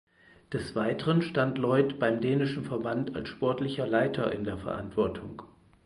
Des 0.51 0.73
Weiteren 0.75 1.21
stand 1.21 1.59
Loyd 1.59 1.99
beim 1.99 2.21
dänischen 2.21 2.65
Verband 2.65 3.15
als 3.15 3.29
Sportlicher 3.29 3.85
Leiter 3.85 4.31
in 4.31 4.43
der 4.43 4.57
Verantwortung. 4.57 5.43